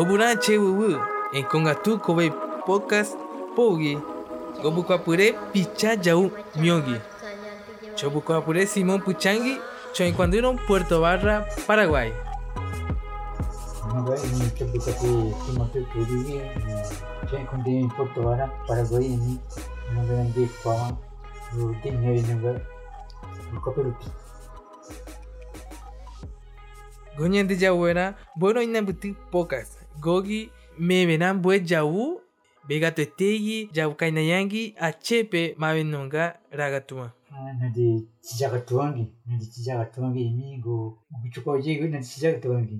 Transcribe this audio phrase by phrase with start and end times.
[0.00, 0.96] Gobuna che wuwu
[1.34, 2.30] en kongatu kobe
[2.64, 3.18] podcast
[3.54, 3.98] pogi.
[4.62, 6.96] Gobu kwapure picha jau myogi.
[7.96, 9.58] Chobu kwapure Simón Puchangi,
[9.92, 12.14] cho cuando en Puerto Barra, Paraguay.
[17.94, 19.18] Porto Vara Paraguay
[27.18, 29.79] Goñan de Jauera, bueno buti pocas.
[30.00, 32.20] gogi mebenan bue yawu
[32.68, 32.90] bega
[34.30, 37.12] yangi achepe mabe nunga ragatuma
[37.60, 42.78] nadi chijakatuangi nadi chijakatuangi imigo mukuchuka ujego nadi chijakatuangi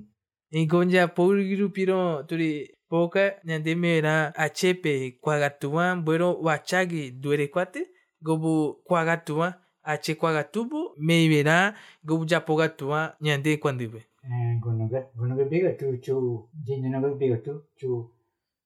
[0.51, 7.87] ingonja pogirupiro turi poka ñande mebera achepe kuagatuma buero wachagi duere kuate
[8.21, 16.15] gobu kuagatuma ache kuagatubu mebera gobu yapogatuba ñande kuandive Eh, gunaga gunaga biga tu chu
[16.65, 17.89] jinjina ga biga tu chu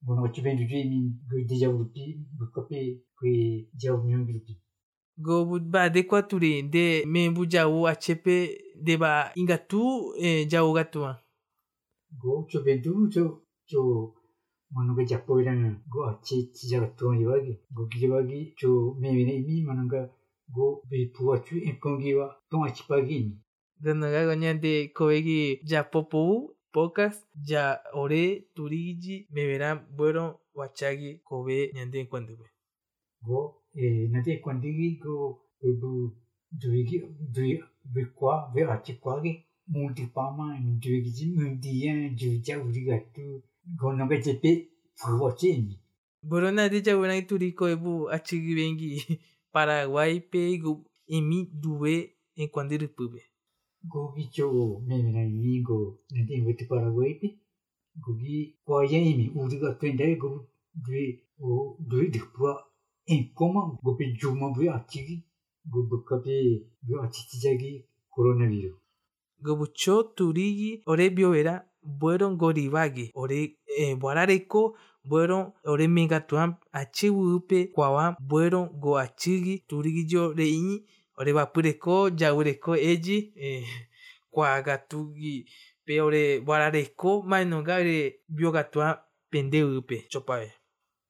[0.06, 2.04] gunaga chi benju ji min gu di jabu pi
[2.38, 2.80] bu kopi
[3.18, 3.34] kui
[3.82, 4.54] jabu mi ngi pi
[5.26, 8.36] go bud ba de kwa tu de de me bu jawu achepe
[8.86, 9.82] de ba inga tu
[10.28, 11.00] eh, e jawu ga tu
[12.22, 13.24] go chu benju chu
[13.70, 13.80] chu
[14.76, 18.68] 뭔가 잡보이랑 그 아치 지자가 또 이와기 고기와기 저
[19.00, 20.10] 매미네 이미 뭔가
[20.54, 23.38] 고 비부와 주 인공기와 동아치바기
[34.12, 35.40] nade kwandigi go
[35.80, 35.92] bu
[36.52, 36.98] duigi
[37.34, 42.30] dui bu kwa ve achi kwa ge multi pama ni duigi ji mundi ya ju
[42.46, 43.44] ja uri ga tu
[43.78, 44.52] go no ge jepe
[44.96, 45.76] fu chi ni
[46.28, 48.92] Bueno nade ya buena turi koebu achigi bengi
[49.54, 50.72] Paraguay pe gu
[51.08, 51.94] emi duwe
[52.36, 53.22] en kwandiru pube.
[53.92, 54.46] Go gi cho
[54.88, 55.78] me me na ni go
[56.14, 57.28] nade wet paraguay pe
[58.04, 58.36] go gi
[58.66, 60.30] kwa ya imi uri ga twende go
[60.86, 61.06] dui
[61.40, 61.78] o
[62.14, 62.52] de pua
[63.12, 65.16] en koma go pe juma bu achi gi
[65.72, 66.34] go bu pe
[66.86, 67.72] bu chi ja gi
[68.14, 68.78] coronavirus
[69.46, 71.54] Gobucho turigi ore biovera
[72.00, 73.40] fueron goribagi ore
[74.00, 74.62] buarareko
[75.08, 78.92] fueron ore megatuan achiwupe kwawan fueron go
[79.68, 80.34] turigi yo
[81.18, 83.64] 俺はプレコ、じゃあ俺こエジ、えー、
[84.32, 85.46] コアガトギ、
[85.86, 90.52] pe ore warareko mai nunga ore biogatua pende upe chopae.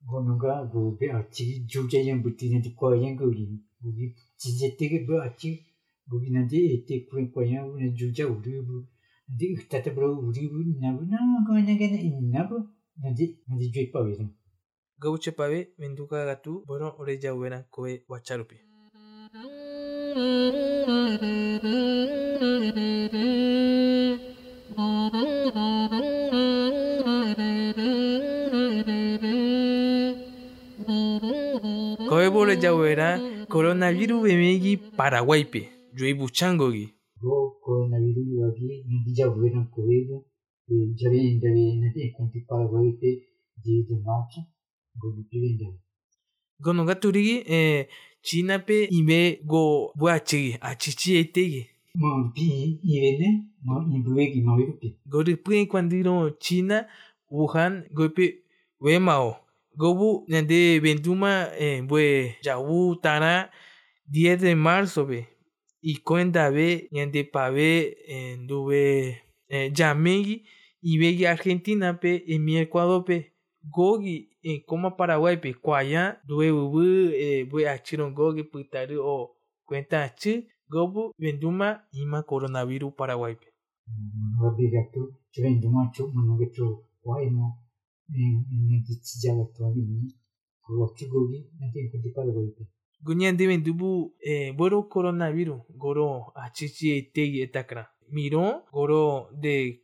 [0.05, 3.47] Go nunga go be achi juja yang buti nanti kwa yang go ri.
[3.81, 5.63] Go bi chijete ge be achi
[6.07, 8.85] go bi nanti ete kuen kwa yang una juja uri bu.
[9.29, 11.17] Nanti uktata bro uri bu na bu na
[11.47, 12.67] go na ge na inna bu
[13.01, 14.11] nanti nanti jui pa be.
[14.99, 18.64] Go chepae venduka gatu bono ore jawena koe wacharupi.
[20.15, 20.33] Koebole
[32.63, 33.19] yawera
[33.51, 35.61] coronavirus bemegi paraguaype
[35.97, 36.85] yuibu changogi.
[37.21, 40.17] Go coronavirus yagi nindi yawera koebo
[40.71, 43.09] e jabe ndabe nati kunti paraguaype
[43.63, 44.41] de de marcha
[44.95, 45.84] go bitu ndabe.
[46.57, 47.87] Inda Gonoga turigi eh,
[48.21, 51.67] China pe ibe go buachigi achichi etegi.
[51.95, 56.85] ma pi irene ma ibuwe gi ma wera pe Gori puen kwandiro China,
[57.31, 58.43] Wuhan, gope
[58.79, 59.37] wemao.
[59.77, 63.49] Gobu nande venduma eh, bue yawu tara
[64.11, 65.27] 10 de marzo be.
[65.81, 70.43] Y cuenta be nande pave eh, nduve eh, yamegi
[70.81, 73.31] y begi Argentina pe emi Ecuador pe.
[73.63, 76.81] Gogi en coma Paraguay pe kwaya duwe ubu
[77.23, 83.47] eh, bue achiron gogi putaru o cuenta achi gobu venduma ima coronavirus Paraguay pe.
[83.87, 85.01] Manoga begato,
[85.31, 87.57] cioè domacho, manoga cho, wai no,
[88.13, 90.13] en en di chijaga to ni,
[90.61, 92.67] ko chugogi, nante ko di pala goite.
[93.03, 97.87] Guñan de vendubu eh, boro coronavirus goro achichi etegi etakra.
[98.09, 99.81] Miro goro de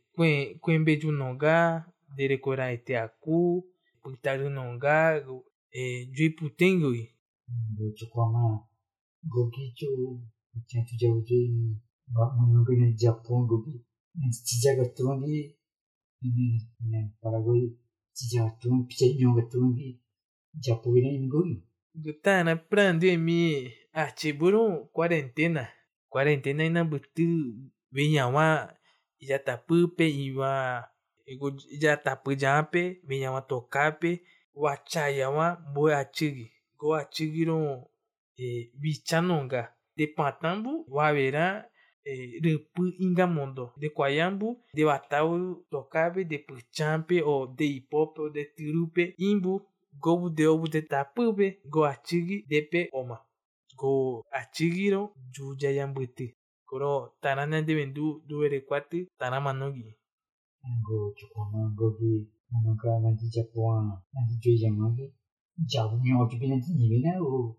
[4.02, 5.22] 불타르농가
[5.74, 7.08] 에 쥐푸팅구이
[7.76, 8.60] 고치코마
[9.30, 10.20] 고기초
[10.52, 11.76] 고치투자우지
[12.14, 13.84] 마노노기네 자폰 고기
[14.44, 15.58] 지자가 뚜기
[16.20, 17.74] 네네 파라고이
[18.12, 20.00] 지자 뚜기 피자이노가 뚜기
[20.60, 25.68] 자포기네 인고이 Gutana prandemi artiburu quarentena
[26.08, 27.52] quarentena inabutu
[27.92, 28.78] já
[29.20, 30.88] itatapupe iwa
[33.48, 34.22] tokape
[34.54, 36.52] wachayawa bue achigi.
[36.78, 37.86] Go achigiro
[38.36, 41.64] eh, bichanonga de patambu wavera
[42.04, 48.28] eh, repu inga mundo de Kwayambu, de Batau tocabe, de Puchampe o de Hipope o
[48.30, 49.62] de Tirupe, Imbu,
[50.00, 53.18] Gobu de Obu de Tapube, Go Achigi, Depe Oma.
[53.76, 56.34] Go Achigiro, Juja Yambuti.
[56.66, 58.64] Koro tanana de Vendu, Duere
[59.18, 59.94] Tanamanogi.
[60.66, 62.10] angoji kona angoji
[62.50, 65.06] manaka nanti japwa nanti joi jamagi
[65.70, 67.56] jabu mi oji bi nanti niwe na o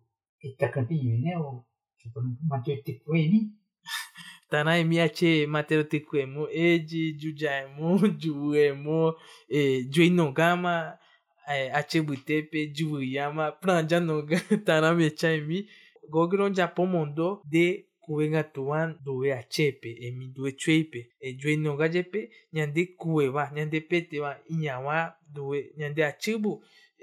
[0.48, 1.66] ittakan pi niwe na o
[2.00, 3.40] chupana mateo tikwe ni
[4.50, 9.14] Tanai miace matero tikwemo eji jujaemo juemo
[9.50, 10.98] e jui nogama
[11.54, 15.70] e, achebutepe juuyama pranja noga tana mechaimi
[16.10, 22.20] gogron japo mondo de kubenga tuba dove achépe emindue chueipe ejue eh, nogayepe
[22.56, 24.96] ñande kueva ñande péteva iñava
[25.36, 26.52] dove ñande achývu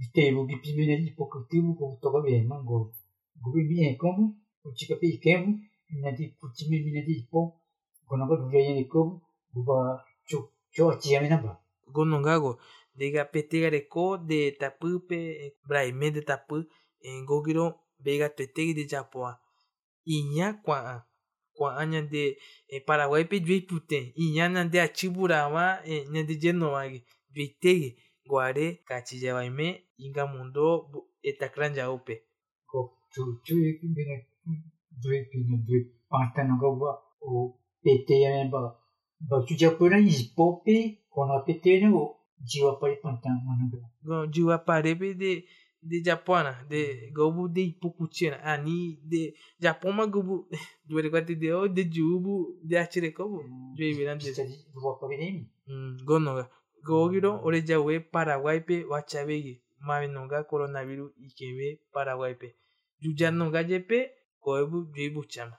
[0.00, 1.10] ri ni en kombu ki na bitte i bugi bitte i bugi pi me ni
[1.16, 2.92] po ko ti bu ko to ga be ma go
[3.42, 4.24] go bi en kombu
[4.64, 5.50] o chi ka pe i kevu
[6.02, 7.40] na di pu chi me mi na di po
[8.06, 9.14] ko na ga du ya ni kombu
[9.52, 9.76] bu ba
[10.28, 10.38] cho
[10.74, 11.52] cho chi ya me na ba
[11.94, 12.58] gonongago
[12.98, 14.40] reko de
[16.10, 16.56] de tapu
[17.02, 17.66] en gogiro
[18.04, 18.28] vega
[20.04, 20.60] iña
[24.16, 24.78] iña nande
[28.30, 29.68] Guaré, Cachijabaimé,
[29.98, 30.68] Ingamundó,
[31.22, 32.14] Etacrã Jaupe.
[33.12, 34.28] Chuchuik, Bine,
[35.02, 35.30] Drip,
[35.66, 38.78] Drip, Pantanagawa, o PT, Ameba,
[39.20, 40.76] Bachujapura, Ispope,
[41.10, 44.26] Kona PT, o Jiwapare Pantan, Managua.
[44.32, 45.44] Jiwapare de
[45.82, 50.46] de Japona, de gobu de Ipucutina, ani ah, de Japoma gobu
[50.86, 56.04] do Eriguate de O, de Jubu, de Atirecobo, mm, de Ibiram mm, de Jubu.
[56.04, 56.50] Gonoga.
[56.86, 59.54] googiro ore jave paraguaype vachavegui
[59.86, 60.08] mave
[60.50, 62.48] coronavirus ikeve paraguaype
[63.02, 63.98] yuyanunga jepe
[64.42, 65.56] koevu yoivuchama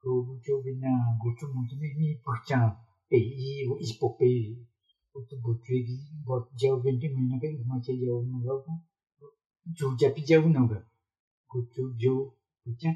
[0.00, 2.64] koevu yovena gochomontomemi pachan
[3.08, 3.48] pehi
[3.84, 4.28] ispope
[5.16, 5.96] otugotuegui
[6.60, 8.72] yauvendemanape macha yaunungaku
[9.78, 10.78] yuyapi yaununga
[11.50, 12.14] gocho yo
[12.62, 12.94] pachan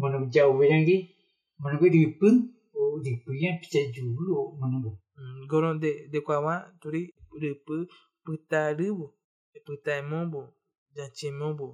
[0.00, 0.96] mana yauverangui
[1.60, 2.28] manague rypy
[2.78, 4.90] o rypyã pichajuru o manunga
[5.50, 7.02] goro de de kwawa turi
[7.40, 7.74] rupu
[8.24, 9.06] puta rubu
[9.66, 10.40] puta emombo
[10.94, 11.66] janchi emombo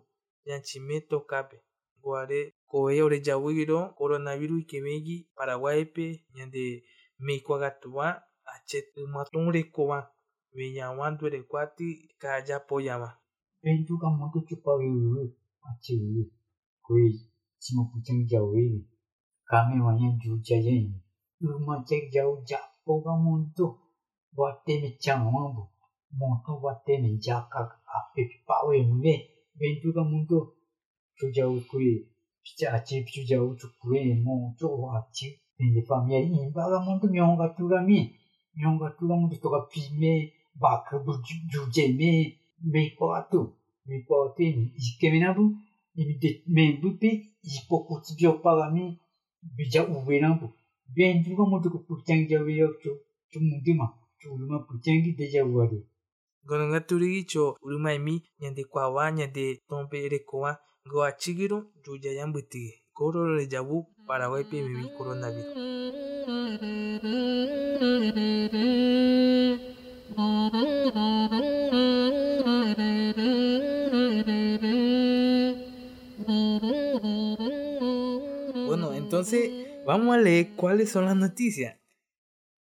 [0.46, 1.56] janchi meto kape.
[2.02, 2.40] Guare
[2.70, 6.04] koe ore jawiro coronavirus ikemegi paraguay pe
[6.36, 6.62] ñande
[7.24, 8.06] meiko agatua
[8.52, 9.98] ache tumatun rekoa
[10.56, 11.86] veña wandu ere kuati
[12.20, 13.10] kaya poyama
[13.60, 15.22] peitu kamoto chupa vivu
[15.68, 16.30] ache vivu
[16.84, 17.04] koe
[17.62, 18.80] chimo puchan jawiri
[19.48, 20.86] kame wanya juu chayen
[21.40, 23.66] Uma chek jau jau poga mundu
[24.38, 25.62] watemi changwambu
[26.18, 29.14] monto watemi jakak api pawe mwe
[29.58, 30.38] ventuga mundu
[31.16, 31.90] chujau kui
[32.42, 35.28] picha chi chujau chukwe mon chowa chi
[35.74, 37.98] ni pamye imba ga mundu myonga tuga mi
[38.56, 40.12] myonga tuga mundu toga pime
[40.62, 41.12] bakbu
[41.50, 42.10] juje me
[42.72, 43.40] me ko atu
[43.86, 45.44] me ko atu ni ikeminabu
[46.00, 47.10] imi de me bupe
[47.56, 48.84] ipokutsi byopaga mi
[49.56, 50.46] bija uwe nambu
[50.96, 52.90] we na bu ben ju ga mo tu ko pu chang ja we yo chu
[53.30, 53.86] chu mu di ma
[54.20, 55.78] chu lu ma pu chang gi de ja wa de
[56.44, 60.58] gononga turigi cho urumaimi nyande kwawa nyande tompe rekoa
[60.90, 65.68] go achigiro juja yambutigi koro re jabu Paraguay pe mebi coronavirus
[79.08, 81.80] Entonces, vamos a leer cuáles son las noticias.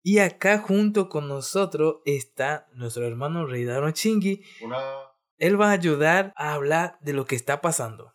[0.04, 4.44] Y acá junto con nosotros está nuestro hermano Reidano Chingui.
[4.64, 5.12] Hola.
[5.38, 8.14] Él va a ayudar a hablar de lo que está pasando.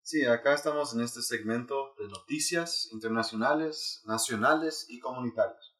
[0.00, 5.74] Sí, acá estamos en este segmento de noticias internacionales, nacionales y comunitarias.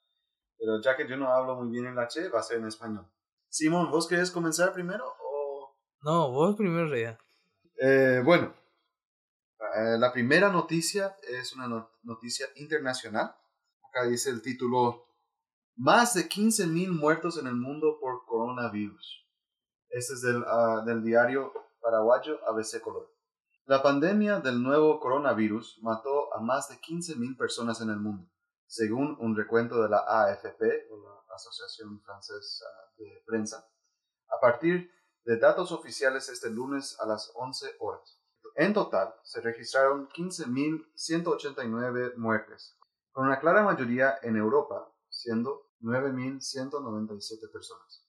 [0.59, 3.11] Pero ya que yo no hablo muy bien el H, va a ser en español.
[3.49, 5.79] Simón, ¿vos querés comenzar primero o...?
[6.03, 7.19] No, vos primero, Reida.
[7.81, 8.55] Eh, bueno,
[9.77, 13.35] eh, la primera noticia es una noticia internacional.
[13.89, 15.07] Acá dice el título,
[15.77, 19.27] más de 15.000 muertos en el mundo por coronavirus.
[19.89, 23.13] Este es del, ah, diario paraguayo ABC Color.
[23.67, 28.31] La pandemia del nuevo coronavirus mató a más de 15.000 personas en el mundo,
[28.67, 32.67] según un recuento de la AFP, la Asociación Francesa
[32.99, 33.67] de Prensa,
[34.29, 34.91] a partir
[35.25, 38.24] de datos oficiales este lunes a las 11 horas.
[38.55, 42.79] En total, se registraron 15.189 muertes,
[43.11, 48.07] con una clara mayoría en Europa, siendo 9.197 personas.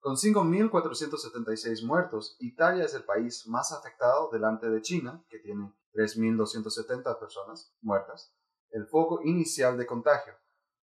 [0.00, 7.18] Con 5.476 muertos, Italia es el país más afectado delante de China, que tiene 3.270
[7.18, 8.32] personas muertas,
[8.70, 10.32] el foco inicial de contagio,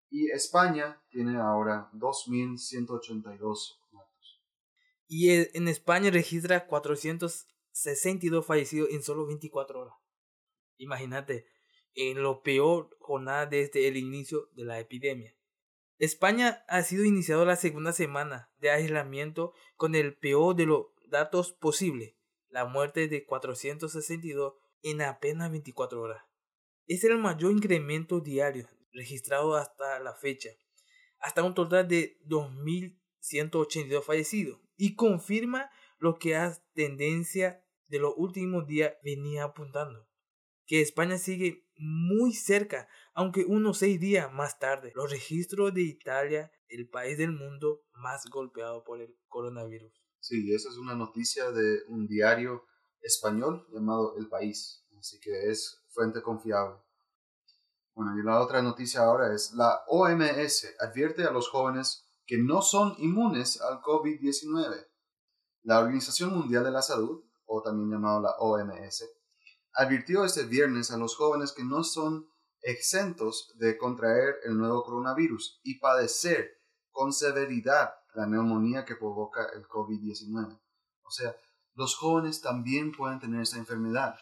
[0.09, 4.43] y España tiene ahora 2.182 muertos.
[5.07, 6.67] Y en España registra
[7.73, 9.95] 462 fallecidos en solo 24 horas.
[10.77, 11.47] Imagínate,
[11.95, 15.35] en lo peor jornada desde el inicio de la epidemia.
[15.97, 21.53] España ha sido iniciado la segunda semana de aislamiento con el peor de los datos
[21.53, 22.17] posible,
[22.49, 24.53] la muerte de 462
[24.83, 26.23] en apenas 24 horas.
[26.85, 30.49] Es el mayor incremento diario registrado hasta la fecha,
[31.19, 38.67] hasta un total de 2.182 fallecidos, y confirma lo que la tendencia de los últimos
[38.67, 40.07] días venía apuntando,
[40.65, 46.51] que España sigue muy cerca aunque unos seis días más tarde, los registros de Italia,
[46.67, 49.93] el país del mundo más golpeado por el coronavirus.
[50.19, 52.65] Sí, esa es una noticia de un diario
[53.01, 56.77] español llamado El País, así que es fuente confiable.
[57.93, 62.61] Bueno, y la otra noticia ahora es, la OMS advierte a los jóvenes que no
[62.61, 64.87] son inmunes al COVID-19.
[65.63, 69.05] La Organización Mundial de la Salud, o también llamado la OMS,
[69.73, 72.27] advirtió este viernes a los jóvenes que no son
[72.61, 79.67] exentos de contraer el nuevo coronavirus y padecer con severidad la neumonía que provoca el
[79.67, 80.59] COVID-19.
[81.03, 81.35] O sea,
[81.75, 84.15] los jóvenes también pueden tener esta enfermedad.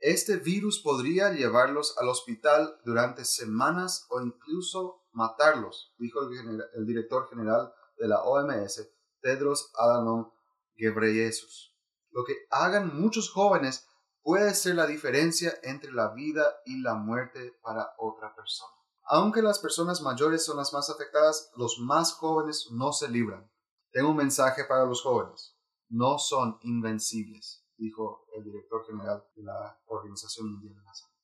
[0.00, 7.72] Este virus podría llevarlos al hospital durante semanas o incluso matarlos, dijo el, director general
[7.96, 8.86] de la OMS,
[9.22, 10.30] Tedros Adhanom
[10.76, 11.73] Ghebreyesus.
[12.14, 13.88] Lo que hagan muchos jóvenes
[14.22, 18.70] puede ser la diferencia entre la vida y la muerte para otra persona.
[19.06, 23.50] Aunque las personas mayores son las más afectadas, los más jóvenes no se libran.
[23.90, 25.58] Tengo un mensaje para los jóvenes.
[25.88, 31.14] No son invencibles, dijo el director general de la Organización Mundial de la Salud.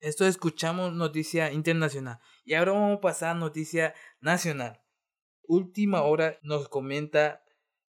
[0.00, 4.82] Esto escuchamos noticia internacional y ahora vamos a pasar a noticia nacional.
[5.44, 7.45] Última hora nos comenta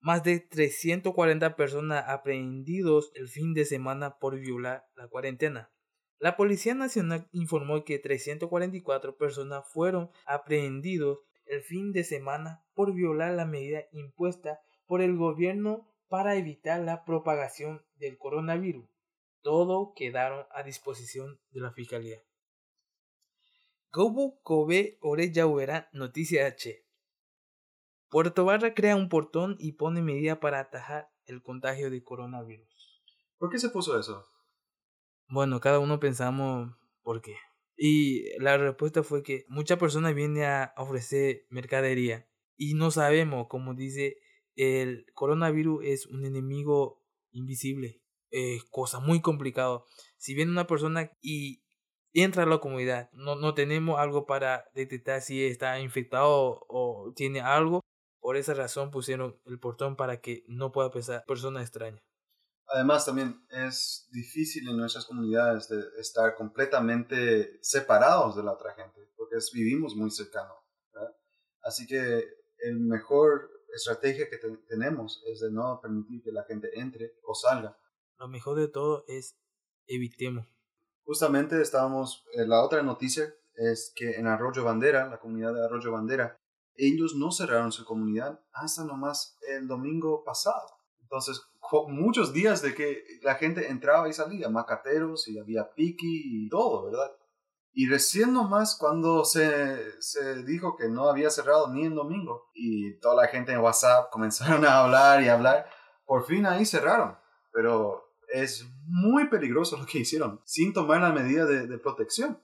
[0.08, 5.70] más de 340 personas aprehendidos el fin de semana por violar la cuarentena.
[6.18, 13.34] La Policía Nacional informó que 344 personas fueron aprehendidos el fin de semana por violar
[13.34, 18.90] la medida impuesta por el gobierno para evitar la propagación del coronavirus.
[19.42, 22.24] Todo quedaron a disposición de la Fiscalía.
[23.92, 26.87] Gobu Kobe Oreyauera Noticia H.
[28.10, 33.04] Puerto Barra crea un portón y pone medidas para atajar el contagio de coronavirus.
[33.38, 34.26] ¿Por qué se puso eso?
[35.28, 36.74] Bueno, cada uno pensamos
[37.04, 37.36] por qué.
[37.76, 43.76] Y la respuesta fue que muchas personas vienen a ofrecer mercadería y no sabemos, como
[43.76, 44.18] dice,
[44.56, 49.86] el coronavirus es un enemigo invisible, es cosa muy complicado.
[50.18, 51.62] Si viene una persona y
[52.14, 57.42] entra a la comunidad, no, no tenemos algo para detectar si está infectado o tiene
[57.42, 57.82] algo,
[58.28, 62.04] por esa razón pusieron el portón para que no pueda pasar persona extraña.
[62.68, 69.10] Además, también es difícil en nuestras comunidades de estar completamente separados de la otra gente,
[69.16, 70.54] porque vivimos muy cercano.
[71.62, 72.22] Así que
[72.58, 77.78] el mejor estrategia que tenemos es de no permitir que la gente entre o salga.
[78.20, 79.40] Lo mejor de todo es
[79.88, 80.46] evitemos.
[81.06, 85.94] Justamente estábamos, eh, la otra noticia es que en Arroyo Bandera, la comunidad de Arroyo
[85.94, 86.38] Bandera,
[86.78, 90.78] ellos no cerraron su comunidad hasta nomás el domingo pasado.
[91.02, 91.42] Entonces,
[91.88, 96.86] muchos días de que la gente entraba y salía, macateros y había piqui y todo,
[96.86, 97.12] ¿verdad?
[97.74, 102.98] Y recién nomás cuando se, se dijo que no había cerrado ni en domingo y
[103.00, 105.70] toda la gente en WhatsApp comenzaron a hablar y hablar,
[106.06, 107.18] por fin ahí cerraron.
[107.52, 112.42] Pero es muy peligroso lo que hicieron, sin tomar la medida de, de protección.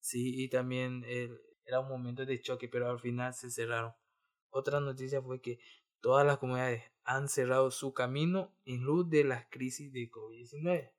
[0.00, 1.04] Sí, y también
[1.70, 3.92] era un momento de choque, pero al final se cerraron.
[4.50, 5.60] Otra noticia fue que
[6.00, 10.78] todas las comunidades han cerrado su camino en luz de las crisis de COVID-19.
[10.78, 10.90] Eso,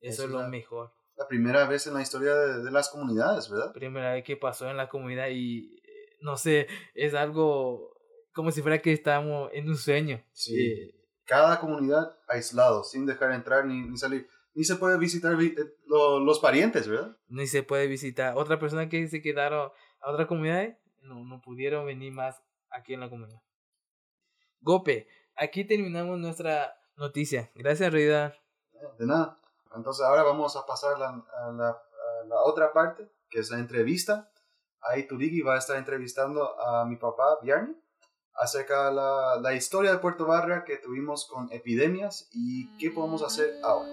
[0.00, 0.92] Eso es es lo la- mejor.
[1.16, 3.72] La primera vez en la historia de, de las comunidades, ¿verdad?
[3.72, 7.94] Primera vez que pasó en la comunidad y eh, no sé, es algo
[8.32, 10.24] como si fuera que estábamos en un sueño.
[10.32, 10.58] Sí.
[10.60, 10.94] Eh,
[11.24, 14.26] Cada comunidad aislado, sin dejar entrar ni, ni salir.
[14.54, 17.16] Ni se puede visitar vi- eh, lo- los parientes, ¿verdad?
[17.28, 18.36] ni se puede visitar.
[18.36, 19.70] Otra persona que se quedaron
[20.02, 23.40] a otras comunidades no, no pudieron venir más aquí en la comunidad.
[24.60, 27.50] Gope, aquí terminamos nuestra noticia.
[27.54, 28.34] Gracias, Rida.
[28.98, 29.38] De nada.
[29.74, 33.58] Entonces ahora vamos a pasar la- a, la, a la otra parte, que es la
[33.58, 34.30] entrevista.
[34.80, 37.74] Ahí Turigi va a estar entrevistando a mi papá, Bjarni,
[38.34, 43.22] acerca de la, la historia de Puerto Barra que tuvimos con epidemias y qué podemos
[43.22, 43.88] hacer ahora.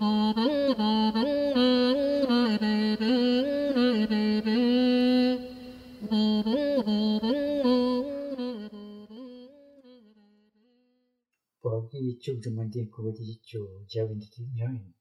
[0.00, 0.56] 거
[12.20, 14.92] Children Denkowari Cho Javindati Myoin.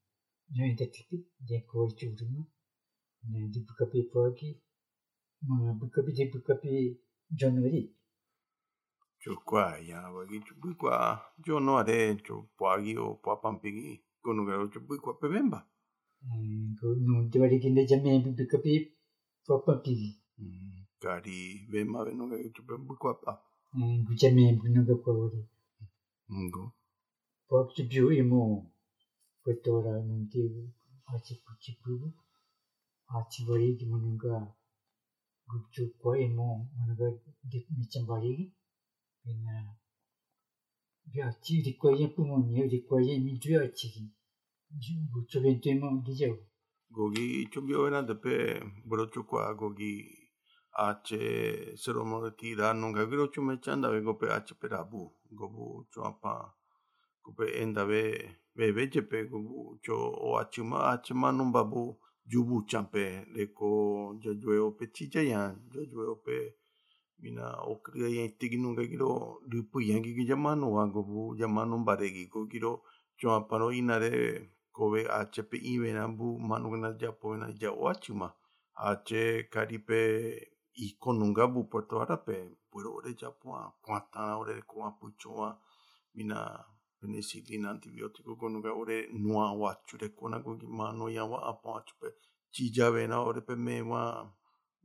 [0.52, 2.46] Myoin Datiki Denkowari Children.
[3.52, 4.62] Di Bukapi Pagi.
[5.80, 6.98] Bukapi Di Bukapi
[7.30, 7.92] Januari.
[9.20, 11.20] Cho Kwa Yanawagi Chubui Kwa.
[11.46, 14.02] Cho Noare Cho Pagi O Papampigi.
[14.24, 15.66] Konugaro Chubui Kwa Pebemba.
[16.80, 18.92] Kono Diwari Kinda Jame Bukapi
[19.46, 20.16] Papampigi.
[21.00, 23.44] Kari Vema Venugaro Chubui Kwa Pap.
[24.08, 25.46] Gujame Bunaga Kwa Wari.
[26.32, 26.74] Ngo.
[27.50, 28.72] Pour que Dieu est mon.
[29.44, 30.52] Pour nous dire,
[31.08, 32.00] à ce petit peu,
[33.10, 34.56] à ce volet qui m'en a.
[35.50, 37.12] 그쪽과 이모 뭔가
[37.76, 38.52] 미친 발이
[39.24, 39.76] 그나
[41.12, 44.12] 벼치 리과의 부모님 리과의 민주야치기
[45.14, 46.38] 그쪽엔 때문 기죠
[46.94, 50.06] 거기 좀 요원한데 빼 브로쪽과 거기
[50.72, 56.54] 아체 서로모르티 다는 가 그렇죠 매찬다 이거 빼 아체 빼라부 거부 뭐 좀 아파
[57.38, 62.44] pe go bu cho o a chi ma a che ma no ba bu ju
[62.44, 63.70] bu champe le ko
[64.22, 66.56] jo jo o pe chi ja ya jo jo o pe
[67.22, 70.56] mina o kria ya ti gi no ga giro lu pu yang gi ja ma
[70.56, 72.84] no wa go bu ja ma no ba re gi go giro
[73.18, 74.12] cho apa no ina re
[74.72, 78.28] kobe HP ibe na bu manu na ja po na ja wachuma
[78.80, 79.12] H
[79.52, 80.00] karipe
[80.86, 82.38] i konunga bu Puerto Arape
[82.72, 83.52] pero ore ja po
[83.84, 84.76] kwata ore ko
[86.16, 86.66] mina
[87.00, 92.08] penicillin antibiotico konuka ore nua wachure kona koki mano yawa apachupe
[92.52, 94.32] chiyavena ore pe mewa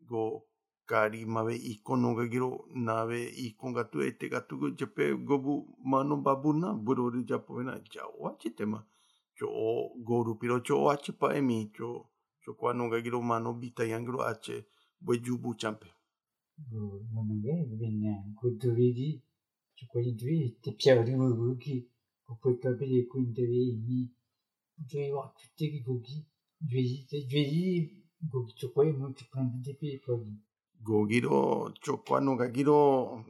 [0.08, 0.46] go
[0.86, 6.74] kari mave iko noga giro nave iko gatu ete gatu go jepe gobu mano babuna
[6.74, 8.84] burori japovena jawa chitema
[9.36, 9.46] cho
[10.06, 12.06] goru piro cho achipa emi cho
[12.44, 14.64] cho kwa noga giro mano bita yangiro ache
[15.00, 15.86] bwejubu champe
[16.70, 19.22] go nonage bena kuturigi
[19.76, 21.88] chukori dui te piauri wugi
[22.26, 23.72] vous pouvez taper les Queen TV,
[25.82, 26.24] gogi.
[30.84, 33.24] Gogiro, Chocuano, Gagiro,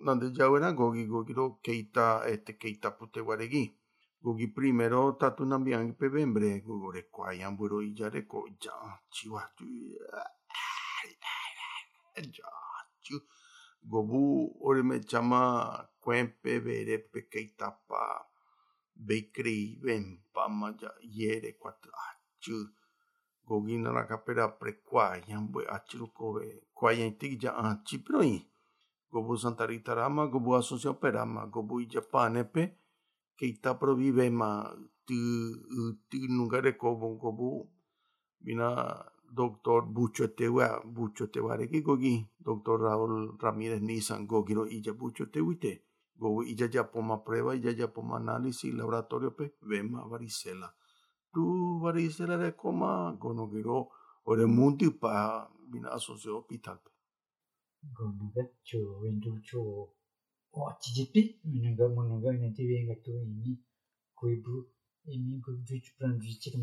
[0.75, 3.73] Gogi, Gogiro, Keita, este, Keita Puteguaregui.
[4.21, 7.57] Gogi primero, Tatunambian, Pebembre, Gogore, Quayan,
[8.61, 9.53] Ya, Chihuahua,
[12.17, 13.21] Ya,
[13.83, 14.57] Gobu,
[17.31, 18.34] Keitapa,
[18.95, 22.73] Becrei, Vempa, Maja, Iere, Quattro, ah, Acciu,
[23.45, 28.51] Gogina la capera precua, Yambue, Acciu, ah, Cove, Quaia, Intigja, Acci, ah, Proi,
[29.11, 32.79] Gobu Santa Rita Rama, Gobu Associo Perama, Gobu Ijapanepe,
[33.37, 34.73] Keita Provivema,
[35.05, 35.15] Tü,
[36.09, 37.69] Tü, Nungare, Gobu,
[38.41, 39.05] Vina,
[39.35, 45.83] Doctor Bucho Etewa, Bucho Tewareki, Gogi, Doctor Raúl Ramírez Nissan Gogiro, Ija, Bucho Tewite,
[46.17, 50.73] Go y ya ya poma prueba ya ya poma análisis laboratorio pe vema varicela.
[51.33, 51.43] Tu
[51.83, 53.89] varicela de coma gonogero
[54.27, 55.51] ore mundi pa
[55.91, 56.91] asocio hospital pe.
[57.93, 58.79] Gonoga chu
[59.43, 59.61] chu
[60.53, 60.73] o
[62.71, 63.13] venga tu
[64.15, 64.55] kuibu
[65.05, 66.55] kuibu chu vichir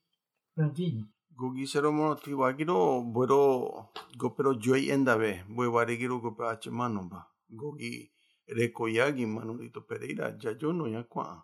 [0.55, 1.05] prantini
[1.35, 7.27] gogi sero mono ti wagiro buero gopero joy endabe bue waregiro gope ache mano ba
[7.49, 8.11] gogi
[8.47, 11.43] reko yagi mano dito pereira ya yo no ya kwa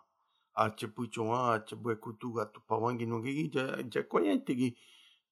[0.54, 4.38] ache pucho wa ache bue kutu gato pawangi no gigi ya ya kwa ya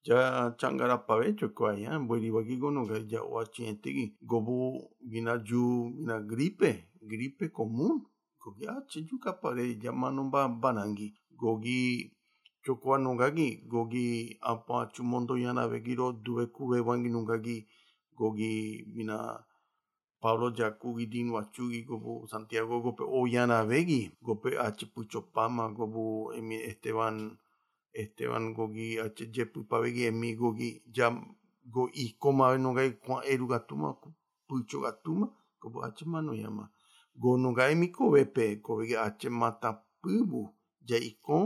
[0.03, 4.89] Tigi ya changara pave cho kwa ya bue wagi gono ga ya wachi tigi gobu
[5.11, 8.01] gina ju gina gripe gripe común.
[8.43, 12.11] Gogi ache ju kapare ya mano ba banangi gogi
[12.63, 14.35] chokwa nungagi gogi
[18.17, 19.43] gogi mina
[20.21, 26.31] Pablo Jacugi din wachugi gobu Santiago gope o yana vegi gope h pucho pama gobu
[26.37, 27.37] emi Esteban
[28.01, 28.87] Esteban gogi
[29.35, 31.15] jepu pavegi emi gogi jam
[31.73, 33.87] go i koma nungai kwa eru gatuma
[34.47, 35.25] pucho gatuma
[35.61, 36.65] gobu h mano yama
[37.21, 38.71] go nungai mi ko vepe ko
[39.41, 39.69] mata
[40.01, 40.41] pubu
[41.09, 41.43] ikon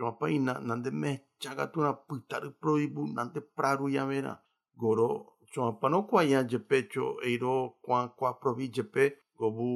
[0.00, 4.34] Cuma pa ina nande me chaga tuna putaru proibu nante praru ya vera.
[4.80, 5.08] Goro
[5.52, 9.04] cuma pa no kwa ya jepe cho eiro kwa kwa provi jepe
[9.38, 9.68] gobu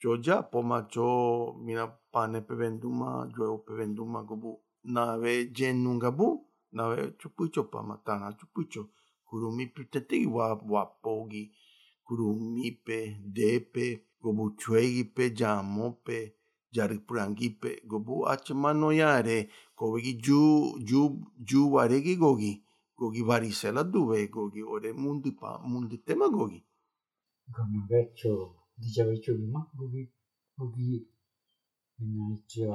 [0.00, 1.06] joja poma cho
[1.64, 4.50] mina pane pe venduma jo pe venduma gobu
[4.94, 6.26] nave yenungabu
[6.76, 8.82] nave chupucho pamatana chupucho
[9.26, 10.26] kurumipi tetegi
[10.72, 11.42] wapogi
[12.06, 12.98] kurumipe
[13.36, 13.86] depe
[14.22, 16.18] gobuchuegipe yamope
[16.76, 19.38] yaripurangipe gobu achemano yare
[19.78, 20.40] kobegi ju
[20.88, 21.00] ju
[21.48, 22.52] yu waregi gogi.
[22.98, 26.60] Gogi varicela duve gogi ore mundi pa mundi tema gogi.
[27.46, 28.34] Gono vecchio
[28.76, 30.02] diceva i ma gogi
[30.56, 31.06] gogi
[31.98, 32.74] minaccia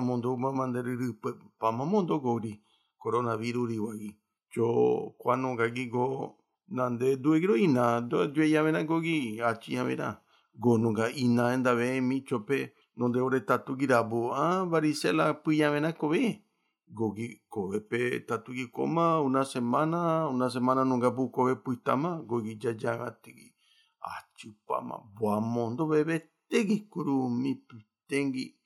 [0.00, 1.12] mondo mamande riri
[1.58, 2.60] pama mondo gori
[2.98, 4.16] coronavirus ri wagi
[4.56, 6.36] yo kwano gagi go
[6.68, 10.20] nande duegiro ina do yo yamena gogi achi yamena
[10.54, 16.42] go nunga ina enda ve mi chope donde ore tatu girabu ah varicela puyamena kobe
[16.88, 22.56] gogi kobe pe tatu gi koma una semana una semana nunga bu kobe puitama gogi
[22.56, 23.54] jajaga tigi
[24.00, 27.62] achi pama boa mondo bebe tegi kuru mi
[28.08, 28.59] tengi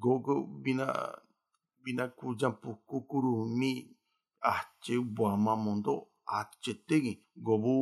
[0.00, 0.86] gogo bina
[1.84, 3.72] bina ku jampu kukurumi
[4.40, 7.74] ahche buama mondo ahche tegi gobu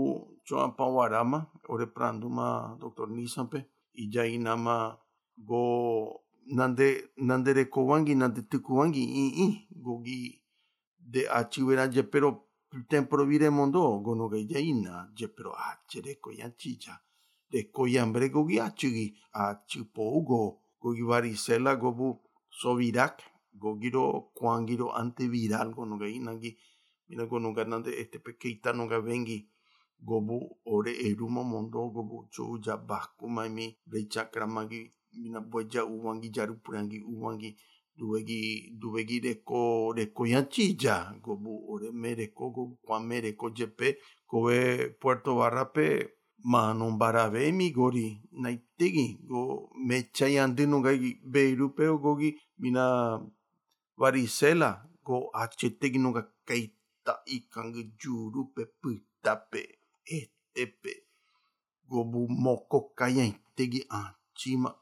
[0.45, 4.97] choan pawarama ore pranduma doctor nisampe ijai nama
[5.37, 10.41] go nande nande rekowangi nande tukuwangi i i gogi
[10.99, 12.43] de achivera jepero
[12.89, 16.99] temporo vire mondo gono ga yaina jepero ahche reko yanchicha
[17.51, 23.23] reko yambre gogi achigi achipo ugo go gogi varicela gobu sovirak
[23.53, 26.57] gogiro kwangiro antiviral gono ga inagi
[27.09, 29.49] mina gono ga nande este pekeita no ga vengi
[29.99, 36.55] gobu ore eruma mondo gobu chu ja baku maimi rechakra magi mina boja uwangi jaru
[36.55, 37.57] purangi uwangi
[37.97, 44.89] duwegi duwegi reko reko yanchija gobu ore me reko gobu kwa me reko jepe kowe
[45.01, 53.19] Puerto Barrape Manon barabe mi gori, naitegi, go mechayande no gagi, beirupeo gogi, mina
[53.99, 60.93] varicela, go achetegi no gakaita ikangi yurupe pitape, estepe,
[61.89, 64.75] go bumoko kayaitegi anchima,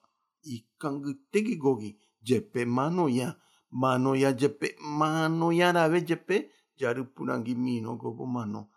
[0.43, 3.35] ikangi tegi gogi, jepe mano ya,
[3.71, 8.69] mano ya jepe, mano ya rabe jepe, yarupurangi mino gobo mano.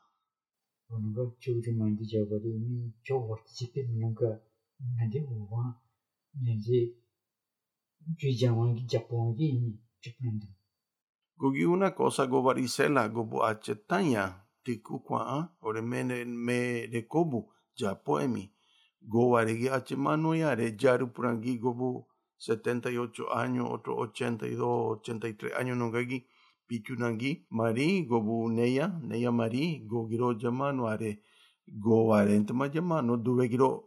[0.89, 4.29] wani ga kyori mandi jabari mi kyau wata cipi mina ga
[4.95, 5.63] nandi uwa
[6.39, 6.79] miyanzi
[8.17, 9.71] gyu jawangi japongi mi
[10.01, 10.47] chipnanda.
[11.37, 14.23] Gogi una cosa gobari sela gobu achetanya
[14.63, 17.39] tiku kwa a ore mene me de kobu
[17.79, 18.43] japoemi
[19.11, 21.89] Gobari gi ache manu ya re jaru purangi go bo
[22.39, 26.27] 78 años, otro 82, 83 años no gagi.
[26.67, 31.17] pitunangi mari go bu neya neya mari go giro jama no are
[31.83, 33.83] go are entma jama no giro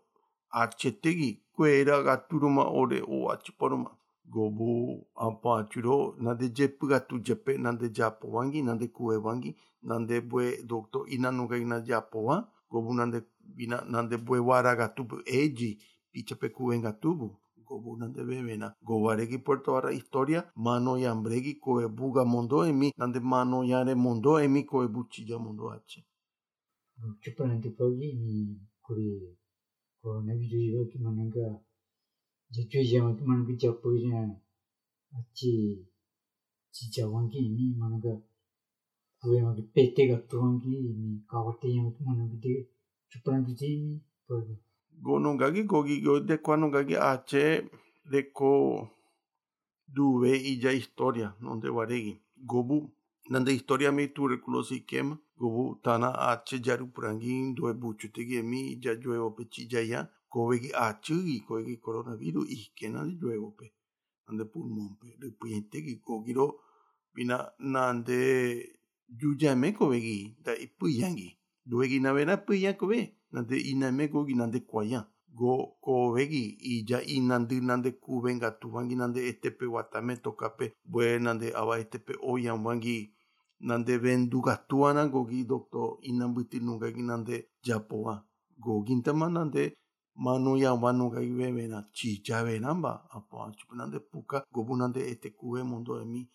[0.52, 3.90] achete gi kuera ga turuma ore o achiporuma
[4.32, 6.78] go bu apa churo na de jep
[7.22, 8.88] jepe na de japo wangi na de
[9.24, 12.82] wangi na de bue doctor ina no ga ina japo wa go
[13.56, 14.94] bina na bue wara ga
[15.26, 15.78] eji
[16.12, 16.78] pichape kuwe
[17.70, 22.92] kuben gatubu gobu nande bebena gobaregi puerto ara historia mano yambregi koe buga mondo emi
[22.98, 26.04] nande mano yare mondo emi koe buchilla mondo ache
[27.20, 29.36] Chupanante pagi ni kuri
[30.02, 31.64] ko na video iba ki mananga
[32.50, 34.20] je chue jama ki mananga japo ina
[35.18, 35.86] achi
[36.74, 38.12] chi jawangi ni mananga
[39.20, 42.68] kuwe ma ki pete ga tuangi ni kawate ki mananga de
[43.08, 44.02] chupanante je ni
[44.90, 47.70] pagi gonongagi gogi go de kwanongagi ache
[48.04, 48.88] de ko
[49.86, 52.20] duve illa historia nonde waregi.
[52.36, 52.90] Gobu
[53.30, 55.18] nande historia mi tuberculosis quema.
[55.38, 61.14] Gobu tana ache jaru purangin due buchu tegi mi ya lluevo pe chiyaya kobegi ache
[61.14, 63.72] y kobegi coronavirus y que nande lluevo pe
[64.28, 65.16] nande pulmón pe.
[65.18, 66.60] De puyentegi gogiro
[67.14, 72.00] bina nande yuyame kobegi da ipuyangi duegi
[73.32, 75.06] なんでいなめごぎなんでこやん。
[75.34, 76.48] ごこべぎ、
[76.80, 83.10] いじゃいなんでなんでくべんがとわぎなんでえてぺわためとかぺ、ぼえなんであわえてぺおやんわぎ。
[83.60, 88.24] なんでべんどがとわなごぎどくといなんぶてのがぎなんでじゃぽわ。
[88.58, 89.74] ごぎんたまなんで
[90.22, 96.28] マノヤワノガイウェベナチチャベナンバアポアチプナンデプカゴブナンデエテクウェモンドエミ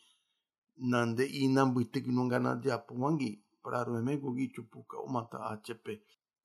[0.80, 6.00] ナンデイナンブイテキノンガナデアポワンギプラルエメゴギチュプカオマタアチェペ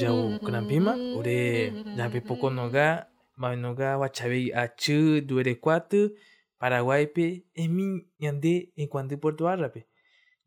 [0.00, 3.06] jau knampima ore nape poko noga
[3.36, 6.10] ma noga wachabe achu duere cuatro
[6.58, 7.84] Paraguay pe emi
[8.18, 9.80] yande en cuanto Puerto Arra pe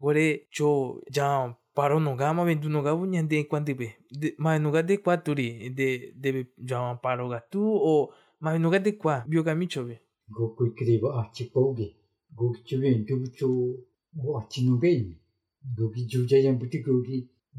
[0.01, 4.57] gore cho ja paro noga ma vendu noga bu yande en cuanto pe De- ma
[4.59, 8.09] noga de cuatro de de ja paro ga tu o
[8.41, 9.99] ma noga de qua bio ga micho be
[10.31, 11.95] Goku kriba achi pogi.
[12.37, 12.61] Goku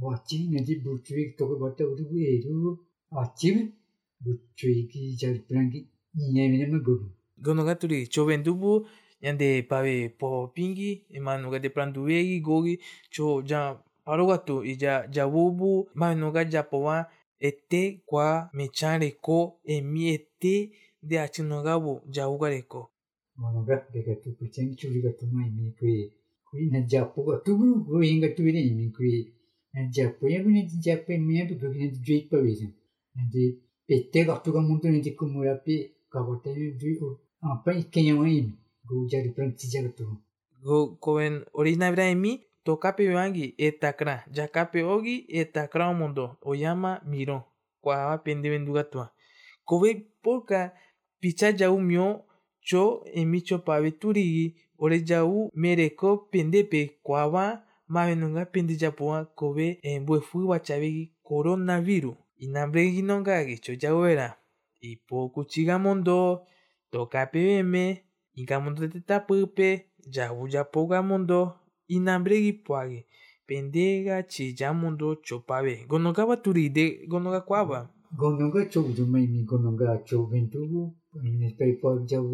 [0.00, 2.78] 어찌 내지 무주익 도고 벌때 우리 왜로
[3.10, 3.72] 어찌
[4.18, 7.10] 무주익이 잘 그런 게 니에미는 뭐
[7.42, 8.86] gono ga turi chowen dubu
[9.24, 12.74] yande pave po pingi emanu ga de planduegi gogi
[13.10, 13.60] cho ja
[14.04, 17.06] parogatu ija jabubu manu ga japowa
[17.40, 20.54] ete kwa mechareko emi ete
[21.02, 22.90] de achinogabo jaugareko
[23.40, 26.12] mono ga de ga tu pichen churi ga tu mai mi kui
[26.44, 29.32] kui na japo ga tu bu go inga tu ni mi kui
[29.74, 32.66] djapuya mene di djapuya mene pe pekine di djui pa wisa.
[33.14, 35.74] Nanti pete kartu ka muntu nanti kumura pe
[36.12, 38.52] kawata yu djui o apa i kenya wa imi.
[38.84, 40.04] Go jari pran ti jari tu.
[40.62, 44.24] Go koen orizna vira imi to kape yu angi e takra.
[44.32, 46.36] Ja kape ogi e takra o mundo.
[46.42, 47.44] O yama miro.
[47.80, 49.10] Kwa hawa pende vendu gatua.
[49.64, 50.72] Kove polka
[51.20, 52.24] picha jau mio
[52.60, 60.20] cho emi cho pavituri ore jau mereko pendepe kwa hawa mavenunga pende japua kobe embue
[60.20, 62.16] fu wachabegi coronavirus.
[62.44, 64.28] Inambregi nongagi cho jau era
[64.80, 66.46] ipo kuchiga mondo
[66.90, 67.84] tokape beme
[68.34, 69.68] inkamundo tetapupe
[70.14, 71.52] jau japoga mundo
[71.88, 73.04] inambregi puagi
[73.46, 77.88] pendega chija mundo chopave gonogawa turide gonoga kwaba.
[78.18, 80.94] Gononga cho ju mai mi gononga cho ventu bu.
[81.22, 82.26] Ni pe pa jau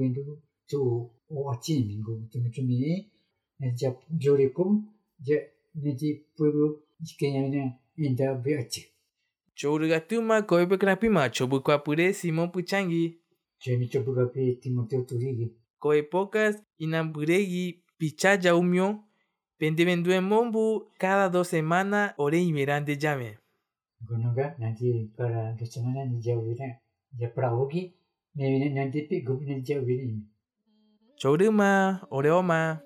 [5.20, 8.86] ji pueblo ikenya na inda be achi.
[9.54, 13.18] chourugatuma koepe krapima chobukwapure simon puchangi
[13.58, 15.52] Je mi cho buga pe Timoteo Turigi.
[15.78, 19.04] koepocas inamburegi picha jaumio
[19.58, 23.38] pendevendue mombu cada dos semanas ore imeran de llame
[24.04, 26.20] Gononga nanti para dos semanas ni.
[27.18, 27.94] Ya pra ogi.
[28.34, 30.20] Ne vina nanti pe go ni jau vina.
[31.16, 32.80] chouruma oreoma